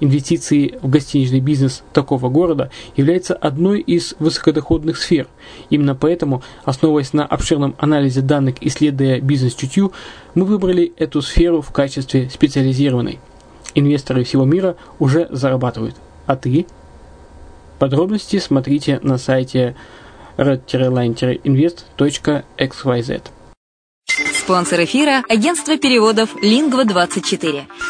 Инвестиции 0.00 0.78
в 0.82 0.88
гостиничный 0.88 1.40
бизнес 1.40 1.82
такого 1.92 2.28
города 2.28 2.70
является 2.96 3.34
одной 3.34 3.80
из 3.80 4.14
высокодоходных 4.18 4.98
сфер. 4.98 5.26
Именно 5.70 5.94
поэтому, 5.94 6.42
основываясь 6.64 7.14
на 7.14 7.24
обширном 7.24 7.74
анализе 7.78 8.20
данных 8.20 8.56
исследуя 8.60 9.20
бизнес-чутью, 9.20 9.92
мы 10.34 10.44
выбрали 10.44 10.92
эту 10.98 11.22
сферу 11.22 11.62
в 11.62 11.72
качестве 11.72 12.28
специализированной. 12.28 13.20
Инвесторы 13.74 14.24
всего 14.24 14.44
мира 14.44 14.76
уже 14.98 15.28
зарабатывают. 15.30 15.96
А 16.26 16.36
ты? 16.36 16.66
Подробности 17.78 18.38
смотрите 18.38 19.00
на 19.02 19.16
сайте 19.16 19.76
red-line-invest.xyz. 20.36 23.22
Спонсор 24.32 24.84
эфира– 24.84 25.24
агентство 25.28 25.76
переводов 25.76 26.36
«Лингва-24». 26.40 27.64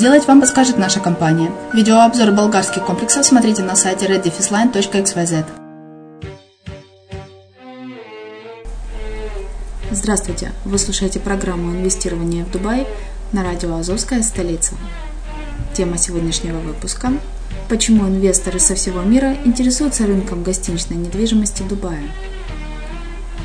сделать, 0.00 0.26
вам 0.26 0.40
подскажет 0.40 0.78
наша 0.78 0.98
компания. 0.98 1.52
Видеообзор 1.74 2.30
болгарских 2.30 2.86
комплексов 2.86 3.26
смотрите 3.26 3.62
на 3.62 3.76
сайте 3.76 4.06
reddefisline.xyz. 4.06 5.44
Здравствуйте! 9.90 10.52
Вы 10.64 10.78
слушаете 10.78 11.20
программу 11.20 11.72
«Инвестирование 11.72 12.46
в 12.46 12.50
Дубай» 12.50 12.86
на 13.32 13.44
радио 13.44 13.76
«Азовская 13.76 14.22
столица». 14.22 14.72
Тема 15.74 15.98
сегодняшнего 15.98 16.60
выпуска– 16.60 17.12
почему 17.68 18.08
инвесторы 18.08 18.58
со 18.58 18.74
всего 18.74 19.02
мира 19.02 19.36
интересуются 19.44 20.06
рынком 20.06 20.42
гостиничной 20.42 20.96
недвижимости 20.96 21.62
Дубая. 21.62 22.08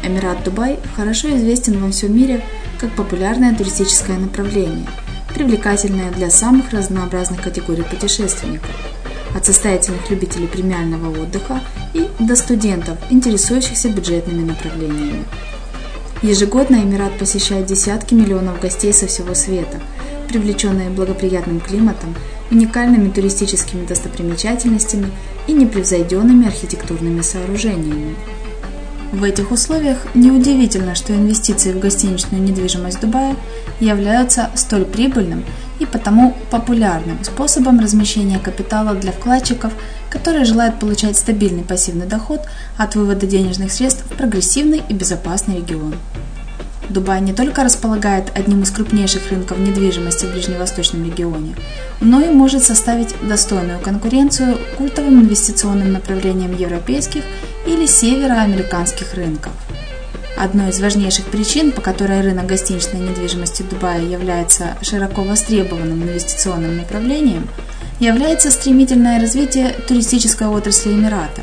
Эмират 0.03 0.41
Дубай 0.45 0.79
хорошо 0.95 1.35
известен 1.35 1.79
во 1.79 1.91
всем 1.91 2.15
мире 2.15 2.45
как 2.79 2.95
популярное 2.95 3.53
туристическое 3.53 4.17
направление, 4.17 4.87
привлекательное 5.35 6.11
для 6.11 6.31
самых 6.31 6.71
разнообразных 6.71 7.41
категорий 7.41 7.83
путешественников– 7.83 8.71
от 9.35 9.45
состоятельных 9.45 10.09
любителей 10.09 10.47
премиального 10.47 11.11
отдыха 11.21 11.59
и 11.93 12.07
до 12.19 12.35
студентов, 12.37 12.97
интересующихся 13.09 13.89
бюджетными 13.89 14.43
направлениями. 14.43 15.25
Ежегодно 16.21 16.77
Эмират 16.77 17.19
посещает 17.19 17.65
десятки 17.65 18.13
миллионов 18.13 18.61
гостей 18.61 18.93
со 18.93 19.07
всего 19.07 19.35
света– 19.35 19.79
привлеченные 20.27 20.89
благоприятным 20.89 21.59
климатом, 21.59 22.15
уникальными 22.51 23.09
туристическими 23.09 23.85
достопримечательностями 23.85 25.11
и 25.47 25.53
непревзойденными 25.53 26.47
архитектурными 26.47 27.21
сооружениями. 27.21 28.15
В 29.11 29.23
этих 29.23 29.51
условиях 29.51 29.97
неудивительно, 30.13 30.95
что 30.95 31.13
инвестиции 31.13 31.71
в 31.71 31.79
гостиничную 31.79 32.41
недвижимость 32.41 32.99
Дубая 32.99 33.35
являются 33.79 34.49
столь 34.55 34.85
прибыльным 34.85 35.45
и 35.79 35.85
потому 35.85 36.35
популярным 36.51 37.23
способом 37.23 37.79
размещения 37.79 38.39
капитала 38.39 38.95
для 38.95 39.11
вкладчиков, 39.11 39.73
которые 40.09 40.45
желают 40.45 40.79
получать 40.79 41.17
стабильный 41.17 41.63
пассивный 41.63 42.07
доход 42.07 42.41
от 42.77 42.95
вывода 42.95 43.25
денежных 43.27 43.71
средств 43.71 44.05
в 44.05 44.15
прогрессивный 44.15 44.81
и 44.87 44.93
безопасный 44.93 45.57
регион. 45.57 45.95
Дубай 46.89 47.19
не 47.19 47.33
только 47.33 47.63
располагает 47.63 48.31
одним 48.35 48.61
из 48.61 48.71
крупнейших 48.71 49.31
рынков 49.31 49.57
недвижимости 49.57 50.25
в 50.25 50.31
Ближневосточном 50.31 51.03
регионе, 51.03 51.55
но 51.99 52.21
и 52.21 52.29
может 52.29 52.63
составить 52.63 53.15
достойную 53.27 53.79
конкуренцию 53.79 54.57
культовым 54.77 55.21
инвестиционным 55.21 55.91
направлениям 55.91 56.55
европейских 56.55 57.23
или 57.65 57.85
североамериканских 57.85 59.13
рынков. 59.13 59.51
Одной 60.37 60.69
из 60.69 60.81
важнейших 60.81 61.25
причин, 61.25 61.71
по 61.71 61.81
которой 61.81 62.21
рынок 62.21 62.45
гостиничной 62.47 62.99
недвижимости 62.99 63.63
Дубая 63.63 64.01
является 64.01 64.77
широко 64.81 65.23
востребованным 65.23 66.03
инвестиционным 66.03 66.77
направлением, 66.77 67.47
является 68.01 68.51
стремительное 68.51 69.21
развитие 69.21 69.69
туристической 69.87 70.47
отрасли 70.47 70.91
Эмирата. 70.91 71.41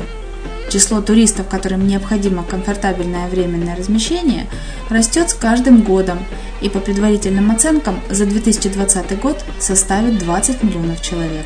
Число 0.69 1.01
туристов, 1.01 1.47
которым 1.49 1.87
необходимо 1.87 2.43
комфортабельное 2.43 3.27
временное 3.27 3.75
размещение, 3.75 4.47
растет 4.89 5.31
с 5.31 5.33
каждым 5.33 5.81
годом 5.81 6.19
и 6.61 6.69
по 6.69 6.79
предварительным 6.79 7.51
оценкам 7.51 7.99
за 8.09 8.25
2020 8.25 9.19
год 9.19 9.43
составит 9.59 10.19
20 10.19 10.63
миллионов 10.63 11.01
человек. 11.01 11.45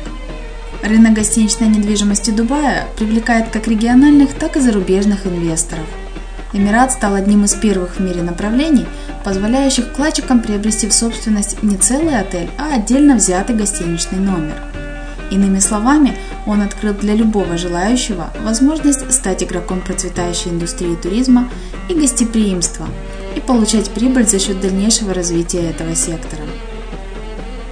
Рынок 0.82 1.14
гостиничной 1.14 1.68
недвижимости 1.68 2.30
Дубая 2.30 2.86
привлекает 2.96 3.48
как 3.50 3.68
региональных, 3.68 4.34
так 4.34 4.56
и 4.56 4.60
зарубежных 4.60 5.26
инвесторов– 5.26 5.86
Эмират 6.52 6.92
стал 6.92 7.14
одним 7.14 7.44
из 7.44 7.54
первых 7.54 7.96
в 7.96 8.00
мире 8.00 8.22
направлений, 8.22 8.86
позволяющих 9.22 9.88
вкладчикам 9.88 10.40
приобрести 10.40 10.88
в 10.88 10.94
собственность 10.94 11.62
не 11.62 11.76
целый 11.76 12.18
отель, 12.18 12.48
а 12.56 12.76
отдельно 12.76 13.16
взятый 13.16 13.54
гостиничный 13.54 14.18
номер. 14.18 14.54
Иными 15.30 15.58
словами, 15.58 16.16
он 16.46 16.62
открыл 16.62 16.94
для 16.94 17.14
любого 17.14 17.58
желающего 17.58 18.30
возможность 18.42 19.12
стать 19.12 19.42
игроком 19.42 19.82
процветающей 19.82 20.50
индустрии 20.50 20.94
туризма 20.94 21.50
и 21.90 21.94
гостеприимства 21.94 22.86
и 23.36 23.40
получать 23.40 23.90
прибыль 23.90 24.26
за 24.26 24.38
счет 24.38 24.58
дальнейшего 24.58 25.12
развития 25.12 25.68
этого 25.68 25.94
сектора. 25.94 26.44